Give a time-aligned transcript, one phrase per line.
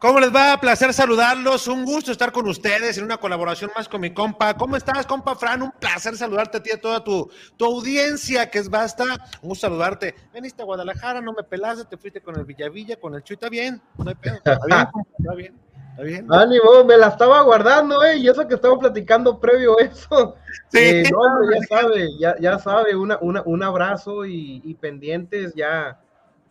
[0.00, 0.56] ¿Cómo les va?
[0.60, 1.66] Placer saludarlos.
[1.66, 4.54] Un gusto estar con ustedes en una colaboración más con mi compa.
[4.54, 5.60] ¿Cómo estás, compa Fran?
[5.60, 9.04] Un placer saludarte a ti y a toda tu, tu audiencia, que es basta.
[9.42, 10.14] Un gusto saludarte.
[10.32, 13.34] Veniste a Guadalajara, no me pelaste, te fuiste con el Villavilla, con el Chuy.
[13.34, 14.36] Está bien, no hay pedo.
[14.36, 14.86] Está bien,
[15.18, 15.58] está bien.
[15.90, 16.32] Está bien.
[16.32, 20.36] Ánimo, me la estaba guardando, eh, y eso que estaba platicando previo a eso.
[20.70, 20.78] Sí.
[20.78, 25.98] Eh, no, ya sabe, ya, ya sabe, una, una, un abrazo y, y pendientes ya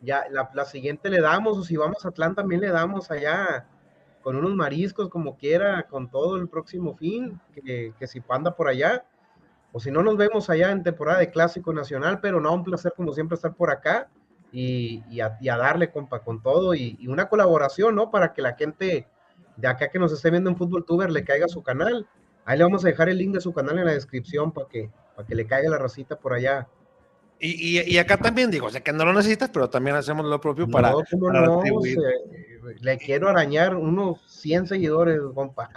[0.02, 3.66] ya la, la, siguiente le damos, o si vamos a Atlanta también le damos allá
[4.22, 8.68] con unos mariscos como quiera, con todo el próximo fin, que, que si anda por
[8.68, 9.06] allá,
[9.72, 12.94] o si no nos vemos allá en temporada de Clásico Nacional, pero no, un placer
[12.96, 14.10] como siempre estar por acá
[14.52, 18.12] y, y, a, y a, darle, compa, con todo y, y, una colaboración, ¿no?
[18.12, 19.08] Para que la gente
[19.56, 22.08] de acá que nos esté viendo en Fútbol Tuber le caiga su canal.
[22.46, 24.90] Ahí le vamos a dejar el link de su canal en la descripción para que,
[25.16, 26.68] para que le caiga la racita por allá
[27.40, 30.26] y, y, y, acá también digo, o sea que no lo necesitas, pero también hacemos
[30.26, 31.62] lo propio para, no, para no,
[32.80, 35.70] le quiero arañar unos 100 seguidores, compa.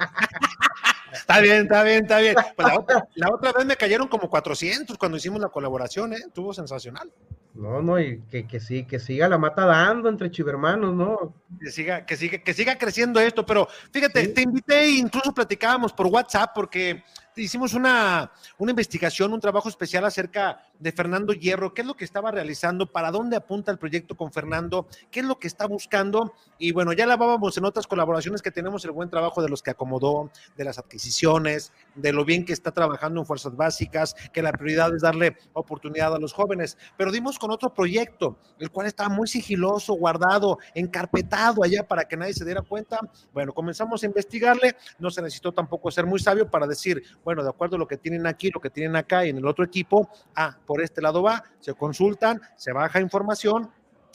[1.12, 2.34] está bien, está bien, está bien.
[2.56, 6.18] Pues la, otra, la, otra, vez me cayeron como 400 cuando hicimos la colaboración, ¿eh?
[6.26, 7.10] Estuvo sensacional.
[7.54, 11.34] No, no, y que, que, sí, que siga la mata dando entre chivermanos, ¿no?
[11.60, 14.34] Que siga, que siga, que siga creciendo esto, pero fíjate, sí.
[14.34, 17.02] te invité e incluso platicábamos por WhatsApp porque
[17.36, 22.04] hicimos una, una investigación, un trabajo especial acerca de Fernando Hierro, qué es lo que
[22.04, 26.32] estaba realizando, para dónde apunta el proyecto con Fernando, qué es lo que está buscando.
[26.58, 29.70] Y bueno, ya hablábamos en otras colaboraciones que tenemos el buen trabajo de los que
[29.70, 34.52] acomodó, de las adquisiciones, de lo bien que está trabajando en fuerzas básicas, que la
[34.52, 36.76] prioridad es darle oportunidad a los jóvenes.
[36.96, 42.16] Pero dimos con otro proyecto, el cual estaba muy sigiloso, guardado, encarpetado allá para que
[42.16, 42.98] nadie se diera cuenta.
[43.32, 47.50] Bueno, comenzamos a investigarle, no se necesitó tampoco ser muy sabio para decir, bueno, de
[47.50, 50.08] acuerdo a lo que tienen aquí, lo que tienen acá y en el otro equipo,
[50.34, 53.72] ah, por este lado va, se consultan, se baja información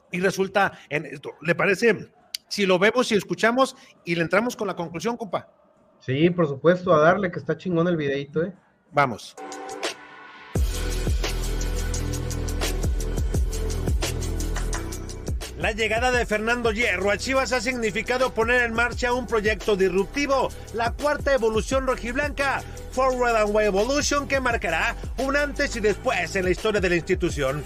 [0.09, 1.31] y resulta en esto.
[1.41, 2.13] ¿Le parece?
[2.47, 3.75] Si lo vemos y escuchamos
[4.06, 5.50] y le entramos con la conclusión, compa.
[6.00, 8.53] Sí, por supuesto, a darle que está chingón el videito, ¿eh?
[8.94, 9.35] Vamos.
[15.57, 20.50] La llegada de Fernando Hierro a Chivas ha significado poner en marcha un proyecto disruptivo,
[20.74, 22.62] la cuarta evolución rojiblanca,
[22.95, 26.95] Forward and Way Evolution, que marcará un antes y después en la historia de la
[26.95, 27.61] institución.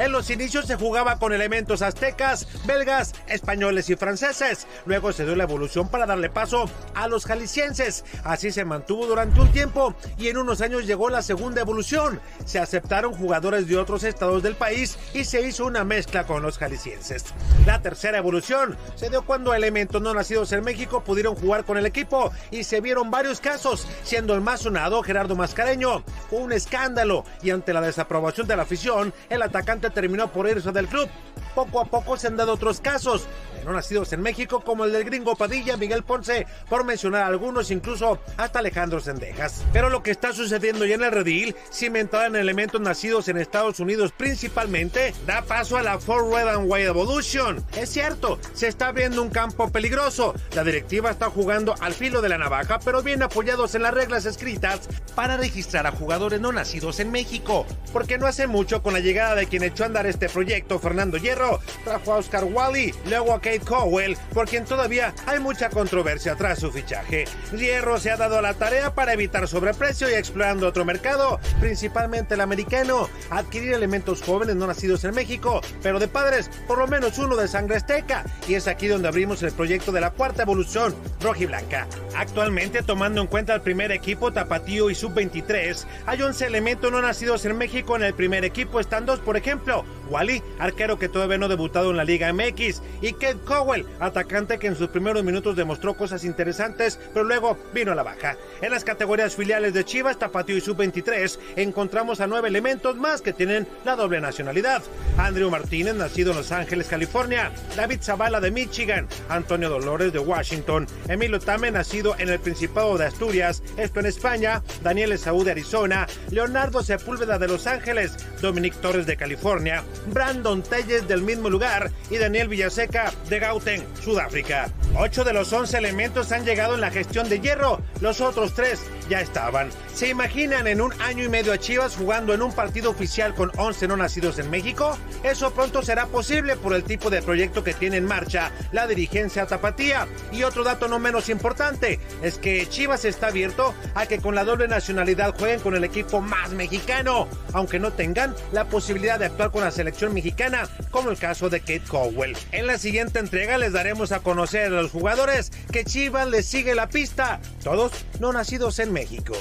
[0.00, 4.66] En los inicios se jugaba con elementos aztecas, belgas, españoles y franceses.
[4.86, 8.02] Luego se dio la evolución para darle paso a los jaliscienses.
[8.24, 12.18] Así se mantuvo durante un tiempo y en unos años llegó la segunda evolución.
[12.46, 16.56] Se aceptaron jugadores de otros estados del país y se hizo una mezcla con los
[16.56, 17.26] jaliscienses.
[17.66, 21.84] La tercera evolución se dio cuando elementos no nacidos en México pudieron jugar con el
[21.84, 26.02] equipo y se vieron varios casos, siendo el más sonado Gerardo Mascareño.
[26.30, 30.70] Fue un escándalo y ante la desaprobación de la afición, el atacante terminó por irse
[30.70, 31.08] del club.
[31.56, 33.26] Poco a poco se han dado otros casos,
[33.64, 38.20] no nacidos en México, como el del gringo Padilla, Miguel Ponce, por mencionar algunos, incluso
[38.36, 39.64] hasta Alejandro Sendejas.
[39.72, 43.80] Pero lo que está sucediendo ya en el redil, cimentada en elementos nacidos en Estados
[43.80, 47.64] Unidos principalmente, da paso a la Forward and Way Evolution.
[47.76, 50.34] Es cierto, se está abriendo un campo peligroso.
[50.54, 54.26] La directiva está jugando al filo de la navaja, pero bien apoyados en las reglas
[54.26, 57.66] escritas para registrar a jugadores no nacidos en México.
[57.92, 61.16] Porque no hace mucho, con la llegada de quien echó a andar este proyecto, Fernando
[61.16, 66.36] Hierro, trajo a Oscar Wally, luego a Kate Cowell, por quien todavía hay mucha controversia
[66.36, 67.24] tras su fichaje.
[67.56, 72.42] Hierro se ha dado la tarea para evitar sobreprecio y explorando otro mercado, principalmente el
[72.42, 77.36] americano, adquirir elementos jóvenes no nacidos en México, pero de padres por lo menos uno
[77.36, 81.86] de sangre azteca, y es aquí donde abrimos el proyecto de la cuarta evolución rojiblanca.
[82.14, 87.44] Actualmente, tomando en cuenta el primer equipo Tapatío y Sub-23, hay 11 elementos no nacidos
[87.44, 91.46] en México en el primer equipo, están dos, por ejemplo, Wally, arquero que todavía no
[91.46, 95.56] ha debutado en la Liga MX, y Kate Cowell, atacante que en sus primeros minutos
[95.56, 98.36] demostró cosas interesantes, pero luego vino a la baja.
[98.60, 103.32] En las categorías filiales de Chivas, Tapatío y Sub-23, encontramos a nueve elementos más que
[103.32, 104.82] tienen la doble nacionalidad.
[105.16, 107.52] Andrew Martínez, nacido en Los Ángeles, California.
[107.76, 109.06] David Zavala de Michigan.
[109.28, 110.86] Antonio Dolores de Washington.
[111.08, 114.62] Emilio Tame, nacido en el Principado de Asturias, esto en España.
[114.82, 116.06] Daniel Esaú de Arizona.
[116.30, 118.16] Leonardo Sepúlveda de Los Ángeles.
[118.40, 119.84] Dominic Torres de California.
[120.06, 121.90] Brandon Telles del mismo lugar.
[122.10, 124.70] Y Daniel Villaseca de Gauteng, Sudáfrica.
[124.96, 128.80] Ocho de los once elementos han llegado en la gestión de hierro, los otros tres
[129.08, 129.70] ya estaban.
[129.94, 133.52] ¿Se imaginan en un año y medio a Chivas jugando en un partido oficial con
[133.56, 134.98] 11 no nacidos en México?
[135.22, 139.46] Eso pronto será posible por el tipo de proyecto que tiene en marcha la dirigencia
[139.46, 140.08] tapatía.
[140.32, 144.44] Y otro dato no menos importante es que Chivas está abierto a que con la
[144.44, 149.50] doble nacionalidad jueguen con el equipo más mexicano, aunque no tengan la posibilidad de actuar
[149.50, 152.36] con la selección mexicana, como el caso de Kate Cowell.
[152.52, 156.74] En la siguiente entrega les daremos a conocer a los jugadores que Chivas les sigue
[156.74, 159.34] la pista, todos no nacidos en México.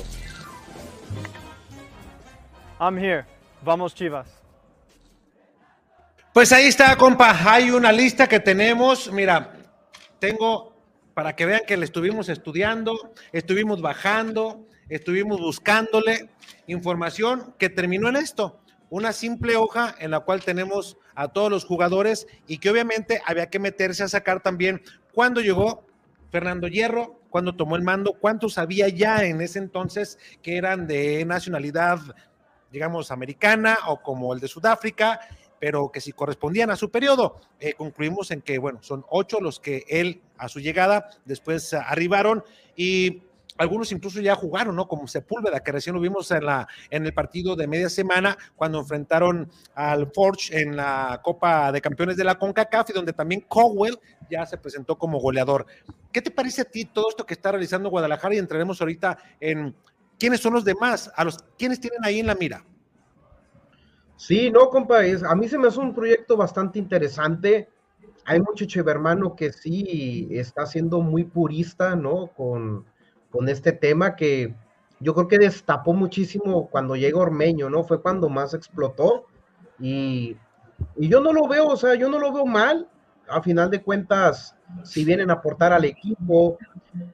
[2.79, 3.25] I'm here.
[3.61, 4.27] Vamos Chivas.
[6.33, 7.35] Pues ahí está, compa.
[7.51, 9.11] Hay una lista que tenemos.
[9.11, 9.53] Mira,
[10.19, 10.69] tengo
[11.13, 16.29] para que vean que le estuvimos estudiando, estuvimos bajando, estuvimos buscándole
[16.67, 18.61] información que terminó en esto.
[18.89, 23.49] Una simple hoja en la cual tenemos a todos los jugadores y que obviamente había
[23.49, 24.81] que meterse a sacar también
[25.13, 25.85] cuándo llegó
[26.31, 31.23] Fernando Hierro, cuándo tomó el mando, cuántos había ya en ese entonces que eran de
[31.25, 31.99] nacionalidad,
[32.71, 35.19] digamos, americana o como el de Sudáfrica,
[35.59, 37.39] pero que si correspondían a su periodo.
[37.59, 42.43] Eh, concluimos en que, bueno, son ocho los que él a su llegada después arribaron
[42.75, 43.23] y
[43.59, 44.87] algunos incluso ya jugaron, ¿no?
[44.87, 48.79] Como Sepúlveda, que recién lo vimos en, la, en el partido de media semana cuando
[48.79, 53.99] enfrentaron al Forge en la Copa de Campeones de la CONCACAF y donde también Cowell
[54.31, 55.65] ya se presentó como goleador.
[56.11, 58.33] ¿Qué te parece a ti todo esto que está realizando Guadalajara?
[58.33, 59.75] Y entraremos ahorita en
[60.17, 62.63] quiénes son los demás, a los quiénes tienen ahí en la mira.
[64.15, 67.67] Sí, no, compa, a mí se me hace un proyecto bastante interesante.
[68.23, 72.27] Hay mucho hermano que sí está siendo muy purista, ¿no?
[72.27, 72.85] Con,
[73.31, 74.53] con este tema que
[74.99, 77.83] yo creo que destapó muchísimo cuando llega Ormeño, ¿no?
[77.83, 79.25] Fue cuando más explotó
[79.79, 80.37] y,
[80.95, 82.87] yo no lo veo, o sea, yo no lo veo mal.
[83.27, 86.57] A final de cuentas, si vienen a aportar al equipo,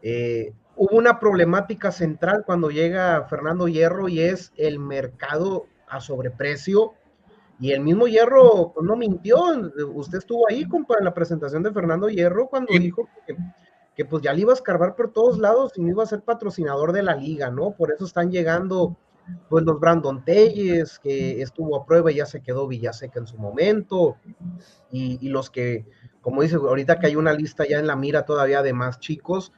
[0.01, 6.93] eh, hubo una problemática central cuando llega Fernando Hierro y es el mercado a sobreprecio.
[7.59, 9.37] Y el mismo Hierro pues, no mintió.
[9.93, 13.35] Usted estuvo ahí, compa, en la presentación de Fernando Hierro cuando dijo que
[13.95, 16.21] que pues ya le iba a escarbar por todos lados y no iba a ser
[16.21, 17.71] patrocinador de la liga, ¿no?
[17.71, 18.97] Por eso están llegando
[19.49, 23.37] pues los Brandon Telles, que estuvo a prueba y ya se quedó Villaseca en su
[23.37, 24.17] momento,
[24.91, 25.85] y, los que,
[26.21, 29.51] como dice, ahorita que hay una lista ya en la mira todavía de más chicos,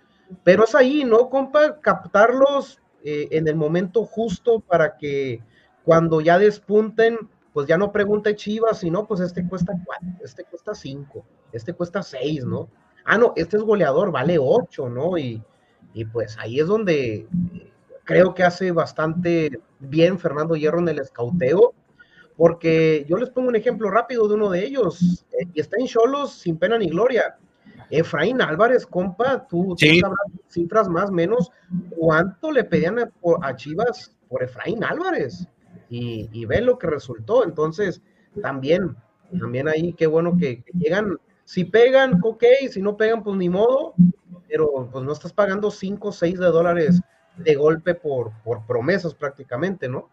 [0.43, 1.79] pero es ahí, ¿no, compa?
[1.79, 5.41] Captarlos eh, en el momento justo para que
[5.83, 7.17] cuando ya despunten,
[7.53, 12.03] pues ya no pregunte Chivas, sino pues este cuesta cuatro, este cuesta cinco, este cuesta
[12.03, 12.69] seis, ¿no?
[13.07, 15.17] Ah, no, este es goleador, vale 8, ¿no?
[15.17, 15.41] Y,
[16.11, 17.27] pues ahí es donde
[18.03, 21.73] creo que hace bastante bien Fernando Hierro en el escauteo,
[22.35, 25.87] porque yo les pongo un ejemplo rápido de uno de ellos, eh, y está en
[25.87, 27.35] Cholos sin pena ni gloria.
[27.89, 30.19] Efraín Álvarez, compa, tú, sabrás
[30.49, 31.49] cifras más menos,
[31.95, 35.47] ¿cuánto le pedían a, Chivas por Efraín Álvarez?
[35.89, 37.43] Y, y ve lo que resultó.
[37.43, 38.01] Entonces,
[38.41, 38.95] también,
[39.39, 41.17] también ahí, qué bueno que llegan
[41.47, 43.93] si pegan, ok, si no pegan, pues ni modo,
[44.49, 47.01] pero pues no estás pagando 5 o 6 de dólares
[47.37, 50.09] de golpe por, por promesas prácticamente, ¿no?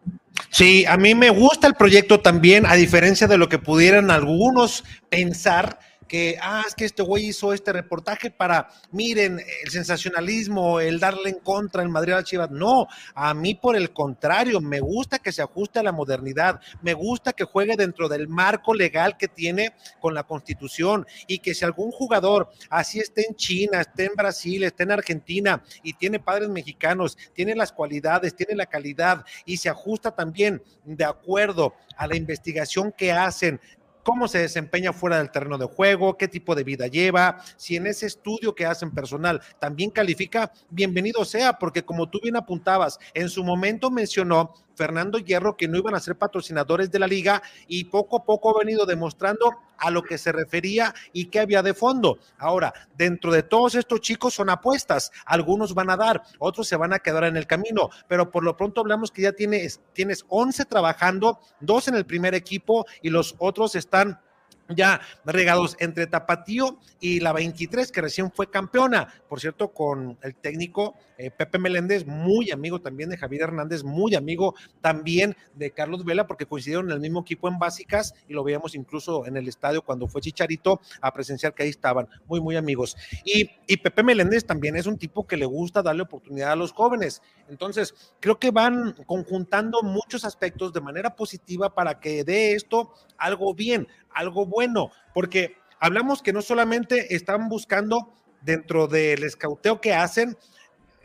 [0.49, 4.85] Sí, a mí me gusta el proyecto también, a diferencia de lo que pudieran algunos
[5.09, 10.99] pensar que, ah, es que este güey hizo este reportaje para, miren, el sensacionalismo, el
[10.99, 12.51] darle en contra en Madrid a Chivas.
[12.51, 16.93] No, a mí por el contrario, me gusta que se ajuste a la modernidad, me
[16.93, 21.65] gusta que juegue dentro del marco legal que tiene con la constitución y que si
[21.65, 26.49] algún jugador, así esté en China, esté en Brasil, esté en Argentina y tiene padres
[26.49, 32.15] mexicanos, tiene las cualidades, tiene la calidad y se ajusta también de acuerdo a la
[32.15, 33.59] investigación que hacen
[34.05, 37.87] cómo se desempeña fuera del terreno de juego, qué tipo de vida lleva, si en
[37.87, 43.29] ese estudio que hacen personal también califica, bienvenido sea, porque como tú bien apuntabas, en
[43.29, 47.85] su momento mencionó Fernando Hierro que no iban a ser patrocinadores de la liga y
[47.85, 51.73] poco a poco ha venido demostrando a lo que se refería y qué había de
[51.73, 52.19] fondo.
[52.37, 56.93] Ahora, dentro de todos estos chicos son apuestas, algunos van a dar, otros se van
[56.93, 60.65] a quedar en el camino, pero por lo pronto hablamos que ya tienes, tienes 11
[60.65, 64.19] trabajando, dos en el primer equipo y los otros están
[64.69, 70.35] ya regados entre Tapatío y la 23, que recién fue campeona, por cierto, con el
[70.35, 76.03] técnico eh, Pepe Meléndez, muy amigo también de Javier Hernández, muy amigo también de Carlos
[76.03, 79.47] Vela, porque coincidieron en el mismo equipo en básicas y lo veíamos incluso en el
[79.47, 82.97] estadio cuando fue Chicharito a presenciar que ahí estaban, muy, muy amigos.
[83.23, 86.71] Y, y Pepe Meléndez también es un tipo que le gusta darle oportunidad a los
[86.71, 87.21] jóvenes.
[87.49, 93.53] Entonces, creo que van conjuntando muchos aspectos de manera positiva para que dé esto algo
[93.53, 100.37] bien, algo bueno, porque hablamos que no solamente están buscando dentro del escauteo que hacen,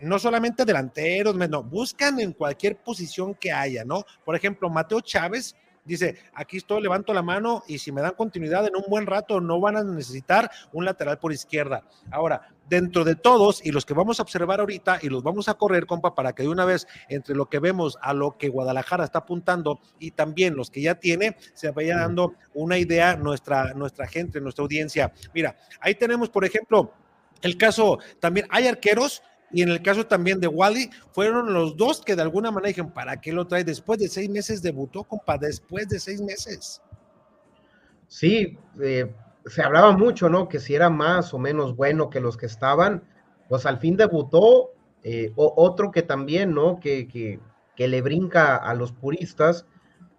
[0.00, 4.04] no solamente delanteros, no, buscan en cualquier posición que haya, ¿no?
[4.24, 8.66] Por ejemplo, Mateo Chávez dice, aquí estoy, levanto la mano y si me dan continuidad
[8.66, 11.84] en un buen rato no van a necesitar un lateral por izquierda.
[12.10, 15.54] Ahora, dentro de todos y los que vamos a observar ahorita y los vamos a
[15.54, 19.04] correr, compa, para que de una vez entre lo que vemos a lo que Guadalajara
[19.04, 24.06] está apuntando y también los que ya tiene, se vaya dando una idea nuestra, nuestra
[24.06, 25.12] gente, nuestra audiencia.
[25.34, 26.92] Mira, ahí tenemos, por ejemplo,
[27.42, 32.00] el caso también, hay arqueros y en el caso también de Wally, fueron los dos
[32.00, 33.64] que de alguna manera dijeron, ¿para qué lo trae?
[33.64, 36.80] Después de seis meses debutó, compa, después de seis meses.
[38.06, 39.12] Sí, eh,
[39.46, 40.48] se hablaba mucho, ¿no?
[40.48, 43.02] Que si era más o menos bueno que los que estaban,
[43.48, 44.70] pues al fin debutó
[45.02, 46.78] eh, otro que también, ¿no?
[46.78, 47.40] Que, que,
[47.74, 49.66] que, le brinca a los puristas,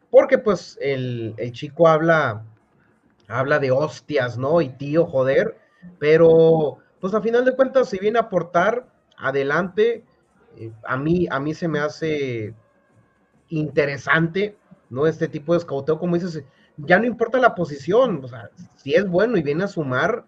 [0.09, 2.43] porque pues el, el chico habla,
[3.27, 4.61] habla de hostias, ¿no?
[4.61, 5.57] Y tío, joder,
[6.00, 8.88] pero pues a final de cuentas, si viene a aportar,
[9.22, 10.04] adelante.
[10.58, 12.54] Eh, a, mí, a mí se me hace
[13.50, 14.58] interesante,
[14.90, 15.08] ¿no?
[15.08, 16.44] Este tipo de escauteo, como dices,
[16.78, 20.25] ya no importa la posición, o sea, si es bueno y viene a sumar,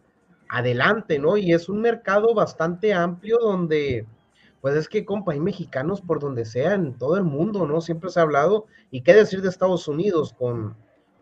[0.50, 1.36] adelante, ¿no?
[1.38, 4.06] Y es un mercado bastante amplio donde,
[4.62, 7.82] pues es que, compa, hay mexicanos por donde sea, en todo el mundo, ¿no?
[7.82, 10.78] Siempre se ha hablado, y qué decir de Estados Unidos, con,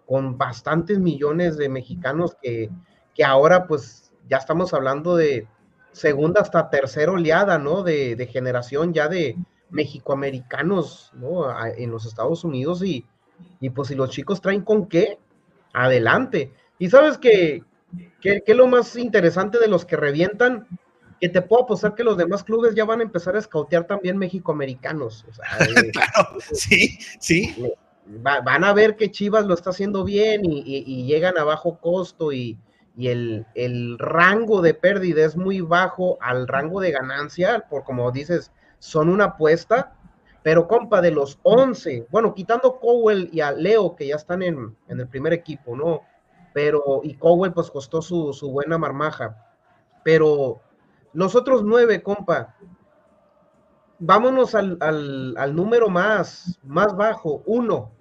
[0.06, 2.70] con bastantes millones de mexicanos que,
[3.16, 5.48] que ahora, pues, ya estamos hablando de
[5.92, 7.84] segunda hasta tercera oleada, ¿no?
[7.84, 9.38] De, generación ya de
[9.70, 11.46] mexicoamericanos, ¿no?
[11.66, 13.06] en los Estados Unidos y,
[13.60, 15.18] y, pues si los chicos traen con qué,
[15.74, 16.54] adelante.
[16.78, 17.64] Y sabes que,
[18.20, 20.68] que, lo más interesante de los que revientan,
[21.20, 24.18] que te puedo apostar que los demás clubes ya van a empezar a escautear también
[24.18, 25.26] mexicoamericanos.
[25.30, 25.46] O sea,
[25.86, 27.56] eh, claro, sí, sí.
[28.06, 32.58] van a ver que Chivas lo está haciendo bien y llegan a bajo costo y,
[32.96, 38.52] y el, rango de pérdida es muy bajo al rango de ganancia, por como dices,
[38.80, 39.96] son una apuesta,
[40.44, 44.76] pero compa, de los 11, bueno, quitando Cowell y a Leo, que ya están en,
[44.88, 46.02] el primer equipo, ¿no?
[46.54, 49.38] Pero, y Cowell pues costó su, buena marmaja,
[50.04, 50.62] pero
[51.14, 52.56] los otros nueve, compa,
[54.00, 57.92] vámonos al, al, número más, más bajo, uno.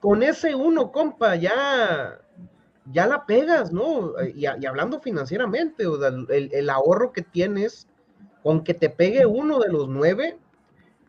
[0.00, 2.21] Con ese uno, compa, ya
[2.86, 4.12] ya la pegas, ¿no?
[4.34, 7.88] Y, hablando financieramente, o el, ahorro que tienes
[8.42, 10.38] con que te pegue uno de los nueve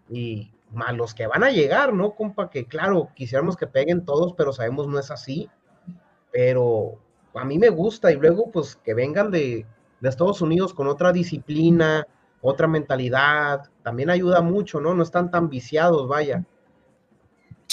[0.09, 2.49] y más los que van a llegar, ¿no, compa?
[2.49, 5.49] Que claro, quisiéramos que peguen todos, pero sabemos no es así.
[6.31, 6.99] Pero
[7.33, 9.65] a mí me gusta y luego pues que vengan de,
[9.99, 12.07] de Estados Unidos con otra disciplina,
[12.41, 14.93] otra mentalidad, también ayuda mucho, ¿no?
[14.93, 16.43] No están tan viciados, vaya.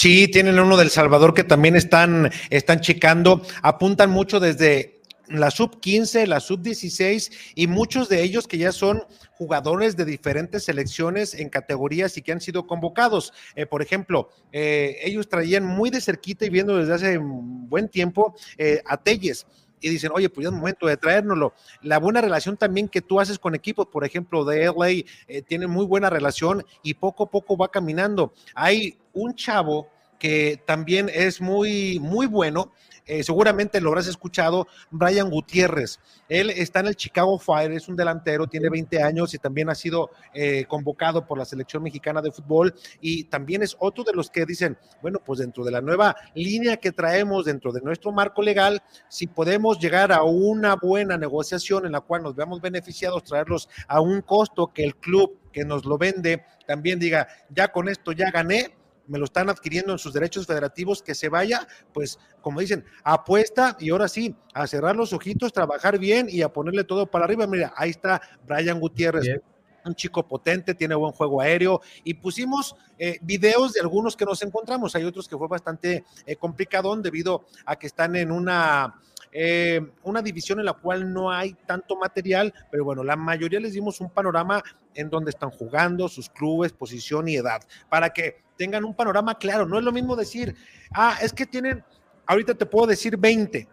[0.01, 5.79] Sí, tienen uno del Salvador que también están, están checando, apuntan mucho desde la sub
[5.79, 9.03] 15, la sub 16 y muchos de ellos que ya son
[9.33, 13.31] jugadores de diferentes selecciones en categorías y que han sido convocados.
[13.55, 18.33] Eh, por ejemplo, eh, ellos traían muy de cerquita y viendo desde hace buen tiempo
[18.57, 19.45] eh, a Telles
[19.81, 21.53] y dicen, oye, pues ya es momento de traérnoslo.
[21.83, 25.85] La buena relación también que tú haces con equipos, por ejemplo, de LA, tiene muy
[25.85, 28.33] buena relación y poco a poco va caminando.
[28.55, 29.89] Hay un chavo
[30.21, 32.71] que también es muy, muy bueno.
[33.07, 35.99] Eh, seguramente lo habrás escuchado, Brian Gutiérrez.
[36.29, 39.75] Él está en el Chicago Fire, es un delantero, tiene 20 años y también ha
[39.75, 44.29] sido eh, convocado por la selección mexicana de fútbol y también es otro de los
[44.29, 48.43] que dicen, bueno, pues dentro de la nueva línea que traemos, dentro de nuestro marco
[48.43, 53.69] legal, si podemos llegar a una buena negociación en la cual nos veamos beneficiados, traerlos
[53.87, 58.11] a un costo que el club que nos lo vende también diga, ya con esto
[58.11, 58.80] ya gané,
[59.11, 63.75] me lo están adquiriendo en sus derechos federativos, que se vaya, pues como dicen, apuesta
[63.77, 67.45] y ahora sí, a cerrar los ojitos, trabajar bien y a ponerle todo para arriba.
[67.45, 69.41] Mira, ahí está Brian Gutiérrez.
[69.83, 74.41] Un chico potente, tiene buen juego aéreo y pusimos eh, videos de algunos que nos
[74.43, 74.95] encontramos.
[74.95, 80.21] Hay otros que fue bastante eh, complicado debido a que están en una eh, una
[80.21, 84.09] división en la cual no hay tanto material, pero bueno, la mayoría les dimos un
[84.09, 84.61] panorama
[84.93, 89.65] en donde están jugando, sus clubes, posición y edad, para que tengan un panorama claro.
[89.65, 90.55] No es lo mismo decir,
[90.93, 91.83] ah, es que tienen,
[92.25, 93.67] ahorita te puedo decir 20,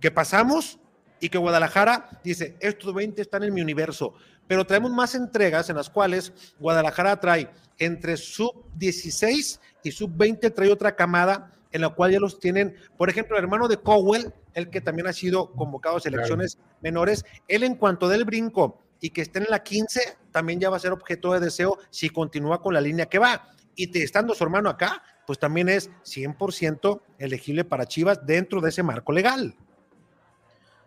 [0.00, 0.78] que pasamos
[1.20, 4.14] y que Guadalajara dice, estos 20 están en mi universo,
[4.46, 10.50] pero traemos más entregas en las cuales Guadalajara trae entre sub 16 y sub 20
[10.50, 14.32] trae otra camada en la cual ya los tienen, por ejemplo, el hermano de Cowell,
[14.54, 19.10] el que también ha sido convocado a selecciones menores, él en cuanto del brinco y
[19.10, 22.62] que esté en la 15, también ya va a ser objeto de deseo si continúa
[22.62, 23.48] con la línea que va.
[23.74, 28.68] Y te, estando su hermano acá, pues también es 100% elegible para Chivas dentro de
[28.68, 29.56] ese marco legal.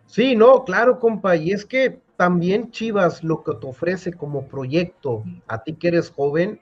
[0.05, 5.23] Sí, no, claro, compa, y es que también Chivas lo que te ofrece como proyecto,
[5.47, 6.61] a ti que eres joven,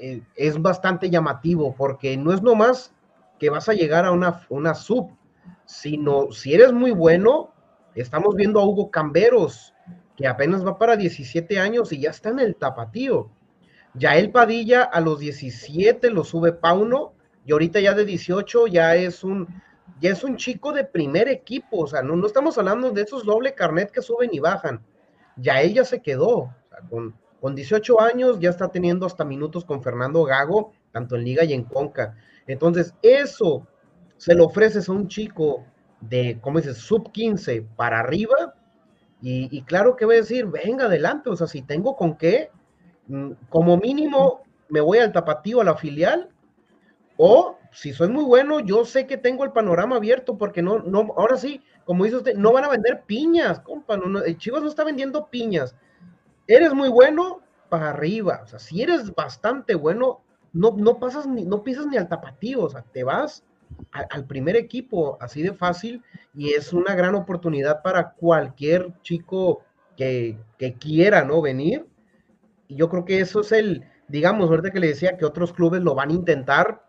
[0.00, 2.92] eh, es bastante llamativo, porque no es nomás
[3.38, 5.10] que vas a llegar a una, una sub,
[5.64, 7.52] sino si eres muy bueno,
[7.94, 9.74] estamos viendo a Hugo Camberos,
[10.16, 13.30] que apenas va para 17 años y ya está en el tapatío.
[13.94, 17.14] Ya el Padilla a los 17 lo sube Pauno
[17.44, 19.48] y ahorita ya de 18 ya es un
[20.00, 23.24] ya es un chico de primer equipo, o sea, no, no estamos hablando de esos
[23.24, 24.80] doble carnet que suben y bajan.
[25.36, 26.54] Ya él ya se quedó,
[26.90, 31.44] con, con 18 años ya está teniendo hasta minutos con Fernando Gago, tanto en Liga
[31.44, 32.16] y en Conca.
[32.46, 33.66] Entonces, eso
[34.16, 35.64] se lo ofreces a un chico
[36.00, 38.54] de, ¿cómo dices?, sub 15 para arriba,
[39.20, 42.50] y, y, claro que voy a decir, venga adelante, o sea, si tengo con qué,
[43.08, 46.28] mm, como mínimo me voy al tapatío, a la filial,
[47.16, 51.12] o si soy muy bueno, yo sé que tengo el panorama abierto, porque no, no,
[51.16, 54.68] ahora sí, como dice usted, no van a vender piñas, compa, no, el Chivas no
[54.68, 55.74] está vendiendo piñas.
[56.46, 61.44] Eres muy bueno, para arriba, o sea, si eres bastante bueno, no, no pasas ni,
[61.44, 63.44] no pisas ni al tapatío, o sea, te vas
[63.92, 66.02] al primer equipo, así de fácil,
[66.34, 69.62] y es una gran oportunidad para cualquier chico
[69.96, 71.42] que, que quiera, ¿no?
[71.42, 71.86] Venir.
[72.66, 75.82] Y yo creo que eso es el, digamos, ahorita que le decía que otros clubes
[75.82, 76.82] lo van a intentar,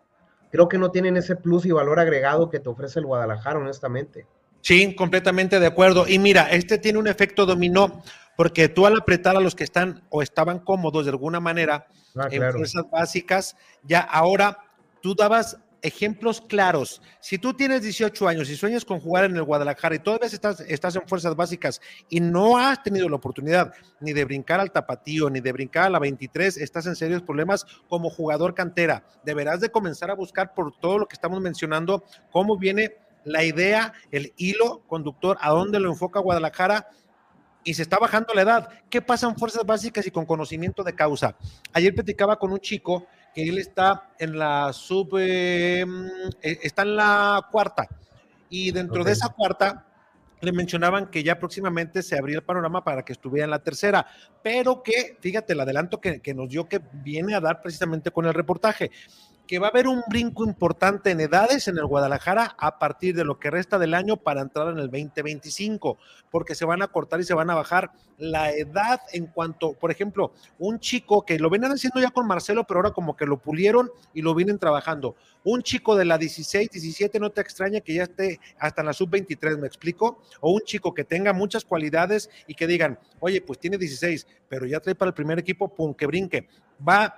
[0.52, 4.26] creo que no tienen ese plus y valor agregado que te ofrece el Guadalajara, honestamente.
[4.62, 6.08] Sí, completamente de acuerdo.
[6.08, 8.04] Y mira, este tiene un efecto dominó,
[8.40, 12.30] porque tú al apretar a los que están o estaban cómodos de alguna manera ah,
[12.32, 14.60] en fuerzas básicas, ya ahora
[15.02, 17.02] tú dabas ejemplos claros.
[17.20, 20.62] Si tú tienes 18 años y sueñas con jugar en el Guadalajara y todavía estás,
[20.62, 25.30] estás en fuerzas básicas y no has tenido la oportunidad ni de brincar al tapatío,
[25.30, 29.04] ni de brincar a la 23, estás en serios problemas como jugador cantera.
[29.26, 33.92] Deberás de comenzar a buscar por todo lo que estamos mencionando, cómo viene la idea,
[34.12, 36.88] el hilo conductor, a dónde lo enfoca Guadalajara
[37.64, 38.70] y se está bajando la edad.
[38.90, 41.36] ¿Qué pasa en fuerzas básicas y con conocimiento de causa?
[41.74, 45.86] Ayer platicaba con un chico que él está en la sub, eh,
[46.42, 47.88] eh, está en la cuarta,
[48.50, 49.86] y dentro de esa cuarta
[50.42, 54.08] le mencionaban que ya próximamente se abría el panorama para que estuviera en la tercera,
[54.42, 58.26] pero que, fíjate, el adelanto que, que nos dio que viene a dar precisamente con
[58.26, 58.90] el reportaje
[59.50, 63.26] que va a haber un brinco importante en edades en el Guadalajara a partir de
[63.26, 65.98] lo que resta del año para entrar en el 2025,
[66.30, 69.92] porque se van a cortar y se van a bajar la edad en cuanto, por
[69.92, 73.42] ejemplo, un chico que lo venían haciendo ya con Marcelo, pero ahora como que lo
[73.42, 75.16] pulieron y lo vienen trabajando.
[75.44, 78.94] Un chico de la 16, 17, no te extraña que ya esté hasta en la
[78.94, 80.22] sub-23, ¿me explico?
[80.42, 84.66] O un chico que tenga muchas cualidades y que digan, oye, pues tiene 16, pero
[84.66, 86.48] ya trae para el primer equipo, pum, que brinque
[86.88, 87.16] va,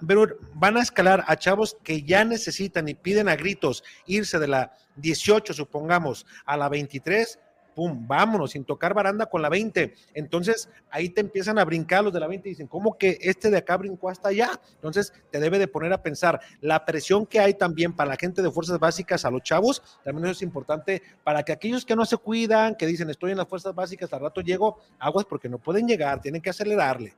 [0.53, 4.73] van a escalar a chavos que ya necesitan y piden a gritos irse de la
[4.97, 7.39] 18, supongamos, a la 23,
[7.75, 9.93] pum, vámonos, sin tocar baranda con la 20.
[10.13, 13.49] Entonces ahí te empiezan a brincar los de la 20 y dicen, ¿cómo que este
[13.49, 14.51] de acá brincó hasta allá?
[14.75, 18.41] Entonces te debe de poner a pensar la presión que hay también para la gente
[18.41, 22.05] de fuerzas básicas, a los chavos, también eso es importante para que aquellos que no
[22.05, 25.57] se cuidan, que dicen, estoy en las fuerzas básicas, al rato llego, aguas porque no
[25.57, 27.15] pueden llegar, tienen que acelerarle.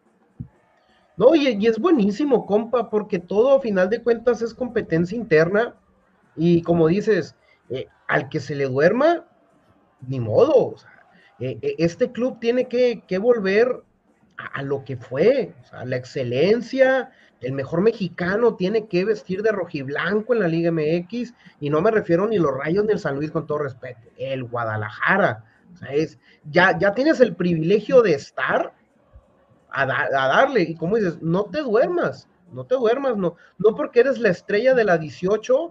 [1.16, 5.76] No, y, es buenísimo, compa, porque todo a final de cuentas es competencia interna
[6.36, 7.36] y como dices,
[7.70, 9.28] eh, al que se le duerma,
[10.08, 10.68] ni modo.
[10.70, 10.94] O sea,
[11.40, 13.84] eh, eh, este club tiene que, volver
[14.38, 17.12] a, lo que fue, o sea, la excelencia,
[17.42, 21.92] el mejor mexicano tiene que vestir de rojiblanco en la Liga MX y no me
[21.92, 25.44] refiero ni los Rayos ni el San Luis con todo respeto, el Guadalajara.
[25.90, 28.74] Es, ya, ya tienes el privilegio de estar
[29.70, 30.62] a, darle.
[30.62, 34.74] Y como dices, no te duermas, no te duermas, no, no porque eres la estrella
[34.74, 35.70] de la 18,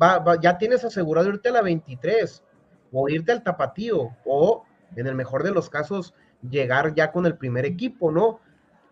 [0.00, 2.42] va, ya tienes asegurado irte a la 23
[2.92, 4.64] o irte al tapatío o
[4.96, 6.14] en el mejor de los casos
[6.48, 8.40] llegar ya con el primer equipo, ¿no?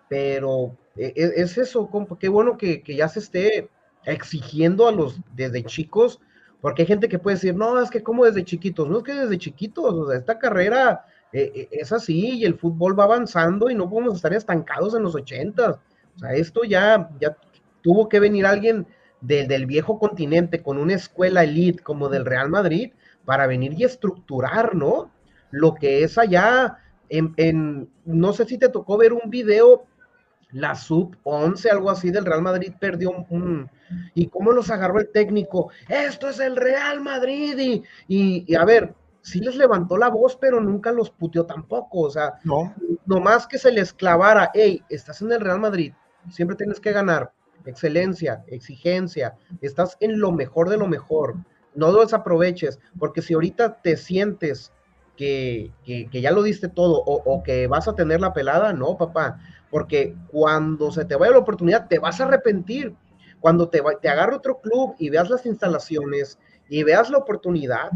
[0.09, 3.68] Pero e, e, es, eso, compa, qué bueno que, ya se esté
[4.04, 6.20] exigiendo a los desde chicos,
[6.61, 9.14] porque hay gente que puede decir, no, es que como desde chiquitos, no es que
[9.14, 13.74] desde chiquitos, o sea, esta carrera eh, es así y el fútbol va avanzando y
[13.74, 15.78] no podemos estar estancados en los ochentas.
[16.16, 17.37] O sea, esto ya, ya
[17.82, 18.87] tuvo que venir alguien
[19.20, 22.92] del viejo continente con una escuela elite como del Real Madrid
[23.26, 25.10] para venir y estructurar, ¿no?
[25.50, 26.78] Lo que es allá
[27.10, 29.84] en, no sé si te tocó ver un video,
[30.52, 33.68] la sub 11, algo así del Real Madrid perdió un,
[34.14, 38.94] y cómo los agarró el técnico, esto es el Real Madrid y, y a ver,
[39.26, 42.02] sí les levantó la voz, pero nunca los puteó tampoco.
[42.02, 42.72] O sea, no.
[43.06, 45.92] nomás que se les clavara, hey, estás en el Real Madrid,
[46.30, 47.32] siempre tienes que ganar.
[47.64, 51.34] Excelencia, exigencia, estás en lo mejor de lo mejor.
[51.76, 54.72] No lo desaproveches, porque si ahorita te sientes
[55.16, 55.72] que,
[56.12, 59.38] ya lo diste todo o, que vas a tener la pelada, no, papá,
[59.70, 62.94] porque cuando se te vaya la oportunidad te vas a arrepentir.
[63.40, 67.90] Cuando te, te agarre otro club y veas las instalaciones y veas la oportunidad,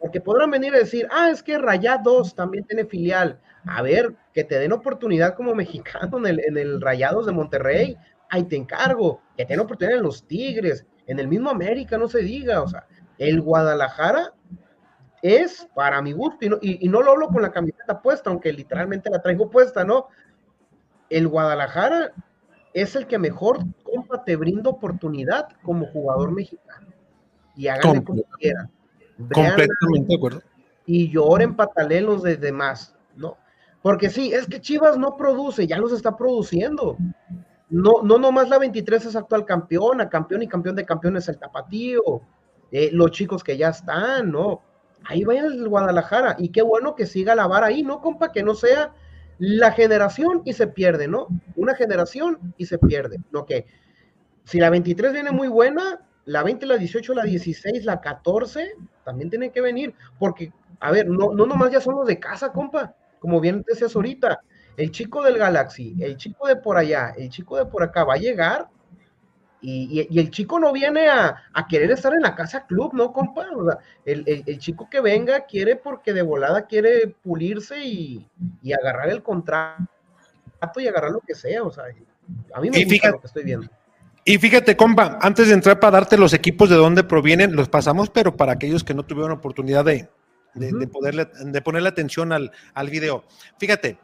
[0.00, 3.40] porque podrán venir a decir, ah, es que Rayados también tiene filial.
[3.66, 7.96] A ver, que te den oportunidad como mexicano en el, en el Rayados de Monterrey,
[8.30, 9.20] ahí te encargo.
[9.36, 12.62] Que te den oportunidad en los Tigres, en el mismo América, no se diga.
[12.62, 12.86] O sea,
[13.18, 14.32] el Guadalajara
[15.22, 19.22] es para mi gusto, y no, lo hablo con la camiseta puesta, aunque literalmente la
[19.22, 20.08] traigo puesta, ¿no?
[21.08, 22.12] El Guadalajara
[22.72, 26.88] es el que mejor, compa, te brinda oportunidad como jugador mexicano.
[27.56, 28.70] Y háganle como quieran.
[29.16, 30.42] Completamente de acuerdo.
[30.84, 33.38] Y lloren patalelos de demás, ¿no?
[33.80, 36.98] Porque sí, es que Chivas no produce, ya los está produciendo.
[37.70, 42.20] No, no nomás la 23 es actual campeona, campeón y campeón de campeones el tapatío.
[42.72, 44.62] Eh, los chicos que ya están, ¿no?
[45.08, 46.36] ahí vaya el Guadalajara.
[46.38, 48.32] Y qué bueno que siga la vara ahí, ¿no, compa?
[48.32, 48.92] Que no sea
[49.38, 51.28] la generación y se pierde, ¿no?
[51.56, 53.20] Una generación y se pierde.
[53.30, 53.44] ¿no?
[53.46, 53.66] Que
[54.44, 58.72] si la 23 viene muy buena, la 20, la 18, la 16, la 14
[59.04, 59.94] también tienen que venir.
[60.18, 62.94] Porque, a ver, no, no nomás ya son los de casa, compa.
[63.18, 64.40] Como bien decías ahorita,
[64.76, 68.14] el chico del Galaxy, el chico de por allá, el chico de por acá va
[68.14, 68.68] a llegar
[69.68, 73.46] y, el chico no viene a, querer estar en la casa club, ¿no, compa?
[74.04, 78.24] el, chico que venga quiere porque de volada quiere pulirse y,
[78.72, 79.80] agarrar el contrato
[80.76, 81.84] y agarrar lo que sea, o sea,
[82.54, 83.68] a mí me gusta lo que estoy viendo.
[84.24, 88.10] Y fíjate, compa, antes de entrar para darte los equipos de dónde provienen, los pasamos,
[88.10, 90.08] pero para aquellos que no tuvieron oportunidad de,
[90.54, 93.24] de, poderle, de ponerle atención al, al video.
[93.58, 93.98] Fíjate,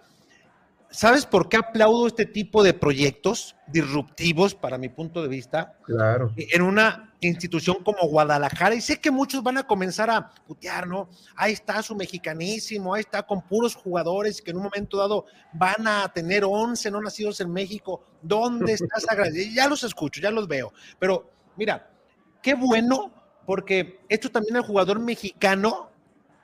[0.93, 5.79] ¿Sabes por qué aplaudo este tipo de proyectos disruptivos, para mi punto de vista?
[5.85, 6.35] Claro.
[6.37, 11.09] En una institución como Guadalajara, y sé que muchos van a comenzar a putear, ¿no?
[11.35, 15.25] Ahí está su mexicanísimo, ahí está con puros jugadores que en un momento dado
[15.55, 18.05] van a tener 11 no nacidos en México.
[18.21, 19.07] ¿Dónde estás?
[19.55, 20.75] ya los escucho, ya los veo.
[20.99, 21.91] Pero mira,
[22.43, 23.15] qué bueno,
[23.47, 25.91] porque esto también el jugador mexicano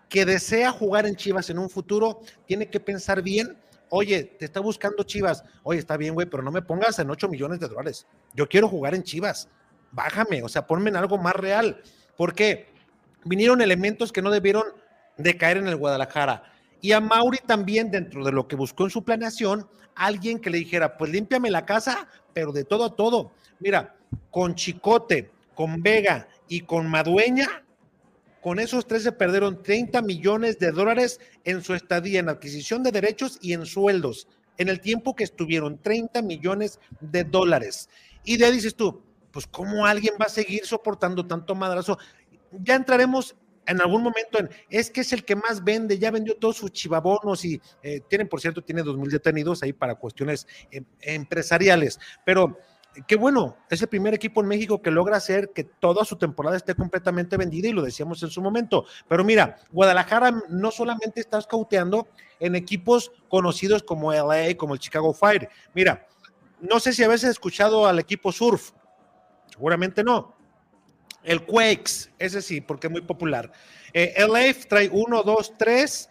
[0.08, 3.58] que desea jugar en Chivas en un futuro tiene que pensar bien
[3.90, 5.44] Oye, te está buscando Chivas.
[5.62, 8.06] Oye, está bien, güey, pero no me pongas en 8 millones de dólares.
[8.34, 9.48] Yo quiero jugar en Chivas.
[9.92, 11.82] Bájame, o sea, ponme en algo más real.
[12.16, 12.66] ¿Por qué?
[13.24, 14.64] Vinieron elementos que no debieron
[15.16, 16.44] de caer en el Guadalajara.
[16.80, 20.58] Y a Mauri también, dentro de lo que buscó en su planeación, alguien que le
[20.58, 23.32] dijera, pues límpiame la casa, pero de todo a todo.
[23.58, 23.96] Mira,
[24.30, 27.64] con Chicote, con Vega y con Madueña,
[28.40, 32.92] con esos tres se perdieron 30 millones de dólares en su estadía en adquisición de
[32.92, 34.28] derechos y en sueldos.
[34.56, 37.88] En el tiempo que estuvieron, 30 millones de dólares.
[38.24, 41.98] Y de ahí dices tú, pues ¿cómo alguien va a seguir soportando tanto madrazo?
[42.52, 46.36] Ya entraremos en algún momento en, es que es el que más vende, ya vendió
[46.36, 50.46] todos sus chivabonos y eh, tienen, por cierto, tiene dos mil detenidos ahí para cuestiones
[50.70, 52.00] em, empresariales.
[52.24, 52.58] Pero
[53.06, 56.56] qué bueno, es el primer equipo en México que logra hacer que toda su temporada
[56.56, 58.84] esté completamente vendida y lo decíamos en su momento.
[59.08, 62.08] Pero mira, Guadalajara no solamente está cauteando
[62.40, 65.48] en equipos conocidos como LA, como el Chicago Fire.
[65.74, 66.06] Mira,
[66.60, 68.72] no sé si veces escuchado al equipo Surf,
[69.50, 70.36] seguramente no.
[71.22, 73.50] El Quakes, ese sí, porque es muy popular.
[73.92, 76.08] Eh, LA trae uno, dos, tres,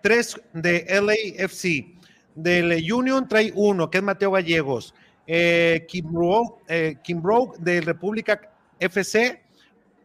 [0.00, 2.00] tres de LAFC.
[2.34, 4.94] Del Union trae uno, que es Mateo Gallegos
[5.26, 5.86] eh,
[6.68, 6.96] eh
[7.58, 8.40] de República
[8.78, 9.42] FC,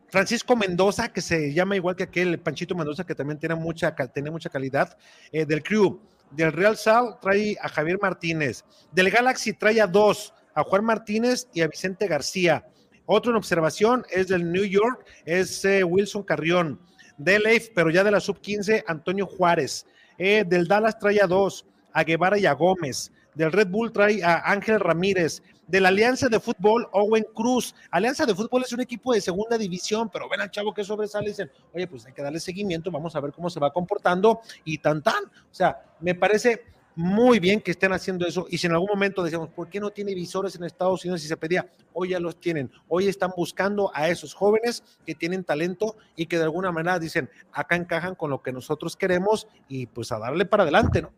[0.09, 4.31] Francisco Mendoza, que se llama igual que aquel Panchito Mendoza, que también tiene mucha, tiene
[4.31, 4.97] mucha calidad,
[5.31, 5.99] eh, del Crew,
[6.31, 11.47] del Real Sal trae a Javier Martínez, del Galaxy trae a dos, a Juan Martínez
[11.53, 12.65] y a Vicente García.
[13.05, 16.79] Otro en observación es del New York, es eh, Wilson Carrión,
[17.17, 19.85] del EIF, pero ya de la sub-15, Antonio Juárez.
[20.17, 24.51] del Dallas trae a dos, a Guevara y a Gómez del Red Bull trae a
[24.51, 27.75] Ángel Ramírez, de la Alianza de Fútbol, Owen Cruz.
[27.91, 31.27] Alianza de Fútbol es un equipo de segunda división, pero ven al chavo que sobresale
[31.27, 34.41] y dicen, oye, pues hay que darle seguimiento, vamos a ver cómo se va comportando
[34.65, 35.25] y tan tan.
[35.25, 36.63] O sea, me parece
[36.95, 38.47] muy bien que estén haciendo eso.
[38.49, 41.23] Y si en algún momento decíamos, ¿por qué no tiene visores en Estados Unidos?
[41.23, 42.71] Y se pedía, hoy ya los tienen.
[42.87, 47.29] Hoy están buscando a esos jóvenes que tienen talento y que de alguna manera dicen,
[47.51, 51.11] acá encajan con lo que nosotros queremos y pues a darle para adelante, ¿no?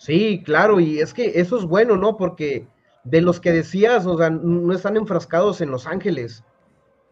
[0.00, 2.16] Sí, claro, y es que eso es bueno, ¿no?
[2.16, 2.66] Porque
[3.04, 6.42] de los que decías, o sea, no están enfrascados en Los Ángeles.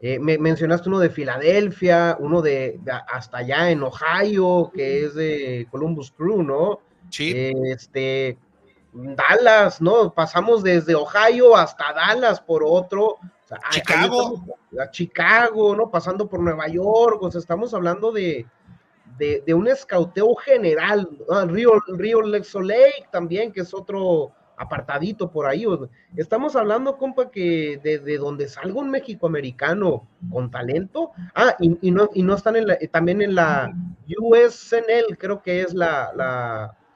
[0.01, 2.81] Eh, me mencionaste uno de Filadelfia, uno de,
[3.13, 6.81] hasta allá en Ohio, que es de Columbus Crew, ¿no?
[7.11, 7.53] Sí.
[7.67, 8.39] este,
[8.95, 10.15] Dallas, ¿no?
[10.15, 13.19] Pasamos desde Ohio hasta Dallas por otro.
[13.71, 14.43] Chicago.
[14.81, 15.91] a Chicago, ¿no?
[15.91, 18.47] Pasando por Nueva York, o sea, estamos hablando de,
[19.19, 21.09] de, de un escauteo general.
[21.31, 25.65] Ah, Río, Río Soleil también, que es otro apartadito por ahí.
[26.17, 31.13] Estamos hablando, compa, que de, donde salga un México-americano con talento.
[31.35, 33.73] Ah, y, no, y no están en la, también en la
[34.19, 36.13] USNL, creo que es la,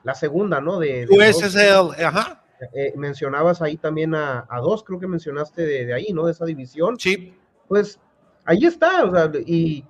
[0.03, 0.79] la, segunda, ¿no?
[0.79, 2.45] De, USNL, ajá.
[2.75, 6.27] Eh, mencionabas ahí también a, dos, creo que mencionaste de, de, ahí, ¿no?
[6.27, 6.99] De esa división.
[6.99, 7.35] Sí.
[7.69, 7.99] Pues
[8.45, 9.85] ahí está, o sea, y,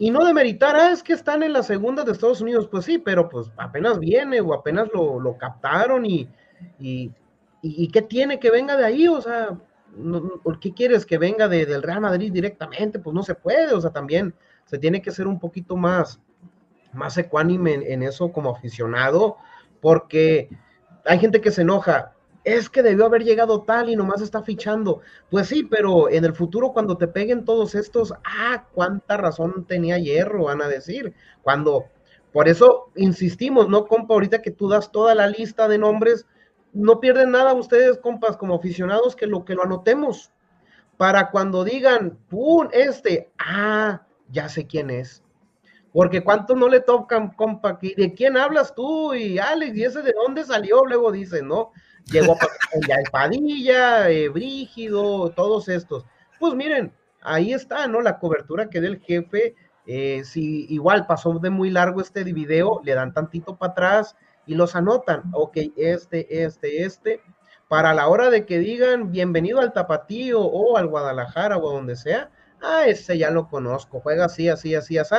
[0.00, 2.96] y no demeritar, ah, es que están en la segunda de Estados Unidos, pues sí,
[2.96, 6.26] pero pues apenas viene o apenas lo, lo captaron y,
[6.78, 7.12] y,
[7.60, 9.58] y, qué tiene que venga de ahí, o sea,
[10.62, 12.98] ¿qué quieres que venga de, del Real Madrid directamente?
[12.98, 14.34] Pues no se puede, o sea, también
[14.64, 16.18] se tiene que ser un poquito más,
[16.94, 19.36] más ecuánime en, eso como aficionado,
[19.82, 20.48] porque
[21.04, 25.00] hay gente que se enoja, es que debió haber llegado tal y nomás está fichando.
[25.30, 29.98] Pues sí, pero en el futuro cuando te peguen todos estos, ah, cuánta razón tenía
[29.98, 31.14] Hierro, van a decir.
[31.42, 31.86] Cuando,
[32.32, 34.14] por eso insistimos, ¿no, compa?
[34.14, 36.26] Ahorita que tú das toda la lista de nombres,
[36.72, 40.30] no pierden nada ustedes, compas, como aficionados, que lo que lo anotemos.
[40.96, 42.68] Para cuando digan, ¡pum!
[42.72, 45.22] Este, ah, ya sé quién es.
[45.92, 49.12] Porque cuántos no le tocan, compa, ¿de quién hablas tú?
[49.12, 50.84] Y Alex, ¿y ese de dónde salió?
[50.84, 51.72] Luego dicen, ¿no?
[52.06, 52.36] Llegó
[52.86, 56.04] ya el Padilla, eh, Brígido, todos estos.
[56.38, 58.00] Pues miren, ahí está, ¿no?
[58.00, 59.54] La cobertura que dé el jefe.
[59.86, 64.54] Eh, si igual pasó de muy largo este video, le dan tantito para atrás y
[64.54, 65.24] los anotan.
[65.32, 67.22] Ok, este, este, este.
[67.68, 71.94] Para la hora de que digan bienvenido al Tapatío o al Guadalajara o a donde
[71.96, 75.14] sea, ah, ese ya lo conozco, juega así, así, así, así.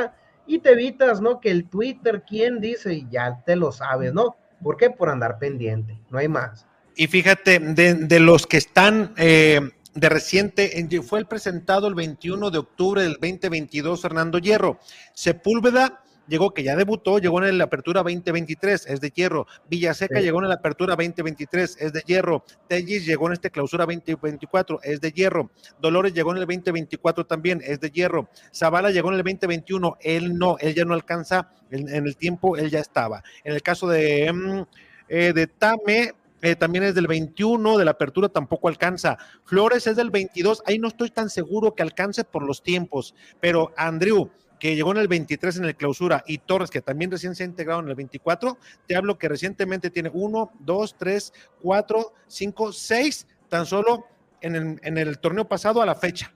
[0.47, 1.39] Y te evitas, ¿no?
[1.39, 2.93] Que el Twitter, ¿quién dice?
[2.93, 4.35] Y ya te lo sabes, ¿no?
[4.61, 4.89] ¿Por qué?
[4.89, 6.67] Por andar pendiente, no hay más.
[7.01, 9.59] Y fíjate, de, los que están eh,
[9.95, 14.77] de reciente, fue el presentado el 21 de octubre del 2022, Fernando Hierro.
[15.15, 19.47] Sepúlveda llegó, que ya debutó, llegó en la apertura 2023, es de hierro.
[19.67, 22.45] Villaseca llegó en la apertura 2023, es de hierro.
[22.67, 25.49] Tellis llegó en este clausura 2024, es de hierro.
[25.81, 28.29] Dolores llegó en el 2024 también, es de hierro.
[28.53, 32.69] Zavala llegó en el 2021, él no, él ya no alcanza, en, el tiempo él
[32.69, 33.23] ya estaba.
[33.43, 34.61] En el caso de, mm,
[35.09, 39.17] eh, de Tame, eh, también es del 21, de la apertura tampoco alcanza.
[39.43, 43.71] Flores es del 22, ahí no estoy tan seguro que alcance por los tiempos, pero
[43.77, 47.43] Andrew, que llegó en el 23 en el clausura, y Torres, que también recién se
[47.43, 52.71] ha integrado en el 24, te hablo que recientemente tiene uno, dos, tres, cuatro, cinco,
[52.71, 54.06] seis, tan solo
[54.41, 56.32] en el, en el torneo pasado a la fecha.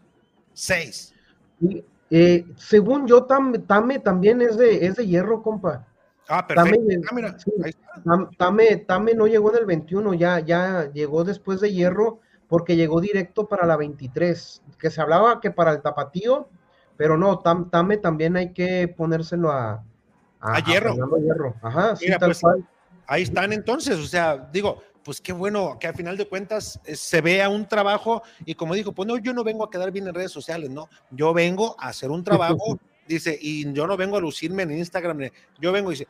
[0.54, 1.14] Seis.
[2.10, 5.88] Eh, según yo, Tame, también es de, es de hierro, compa.
[6.28, 6.82] Ah, perfecto.
[7.08, 7.28] Tame,
[8.06, 13.02] ah, Tame, no llegó en el 21, ya, ya llegó después de hierro porque llegó
[13.02, 16.50] directo para la 23, que se hablaba que para el tapatío
[16.98, 19.84] pero no, Tame también hay que ponérselo a,
[20.40, 20.96] a, hierro.
[21.62, 22.68] Ajá, sí, tal pues, cual.
[23.08, 26.96] Ahí están entonces, o sea, digo, pues qué bueno que al final de cuentas eh,
[26.96, 30.08] se vea un trabajo y como dijo, pues no, yo no vengo a quedar bien
[30.08, 34.18] en redes sociales, no, yo vengo a hacer un trabajo, dice, y yo no vengo
[34.18, 36.08] a lucirme en Instagram, yo vengo y dice,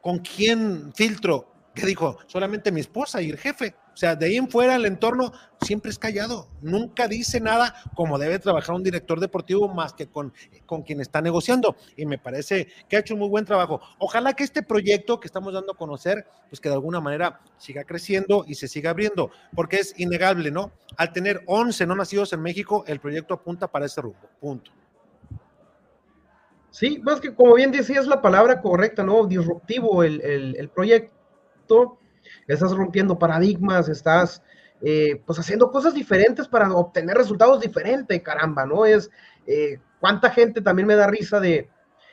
[0.00, 1.52] ¿con quién filtro?
[1.74, 2.18] ¿Qué dijo?
[2.26, 3.74] Solamente mi esposa y el jefe.
[3.94, 8.18] O sea, de ahí en fuera el entorno siempre es callado, nunca dice nada como
[8.18, 10.32] debe trabajar un director deportivo más que con,
[10.66, 11.76] con quien está negociando.
[11.96, 13.80] Y me parece que ha hecho un muy buen trabajo.
[13.98, 17.84] Ojalá que este proyecto que estamos dando a conocer, pues que de alguna manera siga
[17.84, 20.72] creciendo y se siga abriendo, porque es innegable, ¿no?
[20.96, 24.28] Al tener 11 no nacidos en México, el proyecto apunta para ese rumbo.
[24.40, 24.72] Punto.
[26.72, 29.26] Sí, más que como bien decías la palabra correcta, ¿no?
[29.26, 31.98] Disruptivo el, el proyecto
[32.48, 34.42] estás rompiendo paradigmas, estás
[34.80, 38.84] eh, pues haciendo cosas diferentes para obtener resultados diferentes, caramba, ¿no?
[38.84, 39.10] Es
[39.46, 41.68] eh, cuánta gente también me da risa de,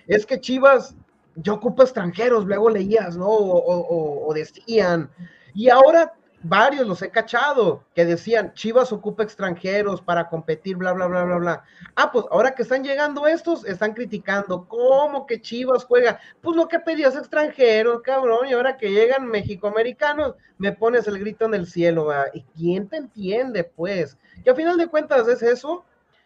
[0.08, 0.96] es que Chivas,
[1.36, 3.28] yo ocupo extranjeros, luego leías, ¿no?
[3.30, 5.10] o decían,
[5.54, 11.08] y ahora varios los he cachado que decían Chivas ocupa extranjeros para competir, bla, bla,
[11.08, 11.64] bla, bla, bla.
[11.96, 16.20] Ah, pues ahora que están llegando estos, están criticando cómo que Chivas juega.
[16.42, 21.46] Pues lo que pedías extranjeros, cabrón, y ahora que llegan mexicoamericanos, me pones el grito
[21.46, 22.32] en el cielo, ¿verdad?
[22.34, 24.18] ¿Y quién te entiende, pues?
[24.44, 25.84] Que a final de cuentas es eso.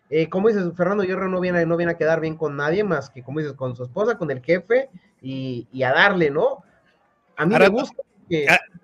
[0.09, 3.09] Eh, como dices, Fernando Hierro no viene, no viene a quedar bien con nadie más
[3.09, 4.89] que, como dices, con su esposa, con el jefe
[5.21, 6.63] y, y a darle, ¿no?
[7.35, 8.03] A mí me gusta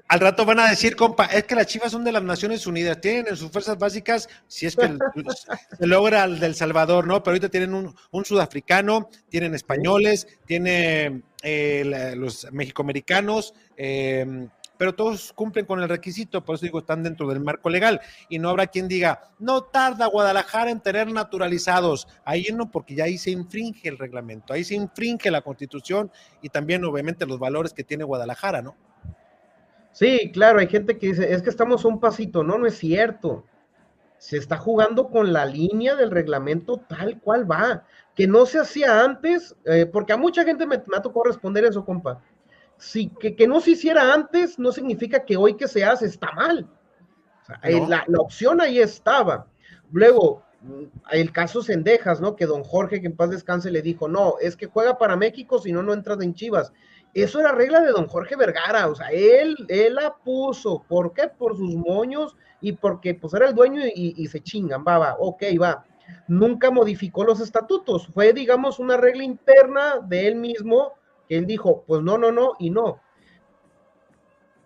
[0.09, 2.99] al rato van a decir, compa, es que las Chivas son de las Naciones Unidas,
[2.99, 4.97] tienen en sus fuerzas básicas, si es que
[5.79, 7.21] se logra el del Salvador, ¿no?
[7.21, 15.67] Pero ahorita tienen un, sudafricano, tienen españoles, tienen eh, los mexicoamericanos, em, pero todos cumplen
[15.67, 18.87] con el requisito, por eso digo, están dentro del marco legal y no habrá quien
[18.87, 22.07] diga, no tarda Guadalajara en tener naturalizados.
[22.25, 26.49] Ahí no, porque ya ahí se infringe el reglamento, ahí se infringe la constitución y
[26.49, 28.75] también obviamente los valores que tiene Guadalajara, ¿no?
[29.99, 33.43] Sí, claro, hay gente que dice, es que estamos un pasito, no, no es cierto.
[34.17, 37.85] Se está jugando con la línea del reglamento tal cual va,
[38.15, 41.65] que no se hacía antes, eh, porque a mucha gente me, me ha tocado responder
[41.65, 42.21] eso, compa
[42.79, 46.67] si, que, no se hiciera antes no significa que hoy que se hace está mal.
[47.63, 49.47] Eh, la, opción ahí estaba.
[49.91, 52.35] Luego, mm, el caso Sendejas, ¿no?
[52.35, 55.59] Que don Jorge, que en paz descanse, le dijo, no, es que juega para México,
[55.59, 56.71] si no, no entras en Chivas.
[57.13, 60.83] Eso era regla de don Jorge Vergara, o sea, él, él la puso.
[60.87, 61.27] ¿Por qué?
[61.27, 65.15] Por sus moños y porque pues era el dueño y, y se chingan, va, va,
[65.19, 65.85] ok, va.
[66.27, 70.93] Nunca modificó los estatutos, fue, digamos, una regla interna de él mismo
[71.29, 72.99] él dijo, pues no, no, no y no.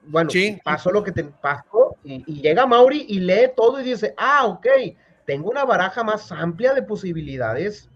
[0.05, 0.29] Bueno,
[0.63, 4.67] pasó lo que te pasó y, llega Mauri y lee todo y dice, ah, ok,
[5.25, 7.89] tengo una baraja más amplia de posibilidades.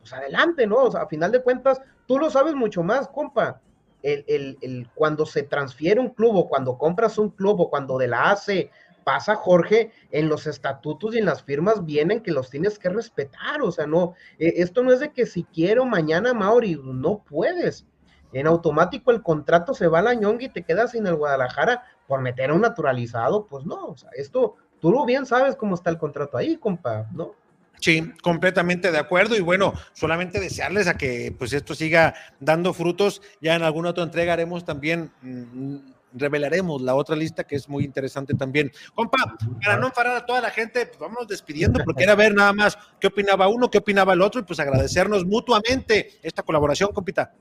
[0.00, 0.76] Pues adelante, ¿no?
[0.76, 3.60] O sea, a final de cuentas, tú lo sabes mucho más, compa.
[4.02, 7.98] El, el, el, cuando se transfiere un club o cuando compras un club o cuando
[7.98, 8.70] de la AC
[9.04, 13.60] pasa Jorge, en los estatutos y en las firmas vienen que los tienes que respetar,
[13.62, 17.86] o sea, no, e, esto no es de que si quiero mañana Mauri, no puedes,
[18.32, 21.82] en automático el contrato se va a la ñonga y te quedas sin el Guadalajara
[22.06, 25.90] por meter a un naturalizado, pues no, o sea, esto tú bien sabes cómo está
[25.90, 27.34] el contrato ahí, compa, ¿no?
[27.82, 33.20] Sí, completamente de acuerdo y bueno, solamente desearles a que pues esto siga dando frutos.
[33.40, 35.78] Ya en alguna otra entrega haremos también, mm,
[36.12, 38.70] revelaremos la otra lista que es muy interesante también.
[38.94, 42.52] Compa, para no enfadar a toda la gente, pues vámonos despidiendo porque era ver nada
[42.52, 47.34] más qué opinaba uno, qué opinaba el otro y pues agradecernos mutuamente esta colaboración, compita.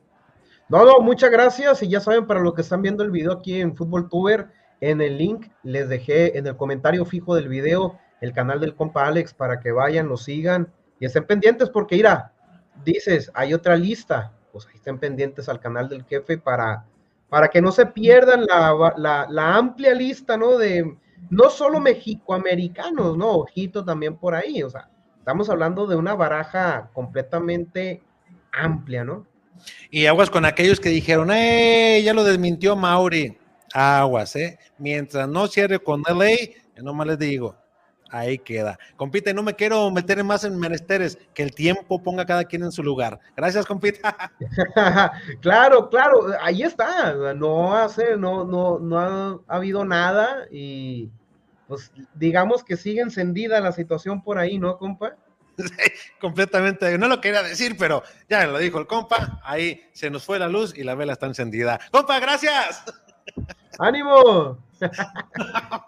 [0.69, 1.83] No, no, muchas gracias.
[1.83, 4.47] Y ya saben, para los que están viendo el video aquí en Fútbol Tuber,
[4.79, 9.07] en el link les dejé en el comentario fijo del video el canal del compa
[9.07, 12.31] Alex para que vayan, lo sigan y estén pendientes porque, mira,
[12.85, 16.85] dices, hay otra lista, pues ahí estén pendientes al canal del jefe para,
[17.27, 20.57] para que no se pierdan la, la amplia lista, ¿no?
[20.57, 20.95] De
[21.29, 23.31] no solo mexicoamericanos, ¿no?
[23.31, 28.01] Ojito también por ahí, o sea, estamos hablando de una baraja completamente
[28.51, 29.25] amplia, ¿no?
[29.89, 32.01] Y aguas con aquellos que dijeron, ¡eh!
[32.03, 33.37] Ya lo desmintió Mauri.
[33.73, 34.59] Aguas, ¿eh?
[34.77, 36.35] Mientras no cierre con LA,
[36.75, 37.55] yo nomás les digo,
[38.11, 38.77] ahí queda.
[38.95, 42.63] Compite, no me quiero meter más en menesteres, que el tiempo ponga a cada quien
[42.63, 43.19] en su lugar.
[43.35, 44.01] Gracias, compite.
[45.41, 47.13] claro, claro, ahí está.
[47.33, 48.99] No hace, no, no, no
[49.47, 51.09] ha habido nada y
[51.67, 55.15] pues digamos que sigue encendida la situación por ahí, ¿no, compa?
[56.19, 60.37] completamente, no lo quería decir, pero ya lo dijo el compa, ahí se nos fue
[60.37, 61.79] la luz y la vela está encendida.
[61.91, 62.83] Compa, gracias.
[63.79, 64.57] ¡Ánimo!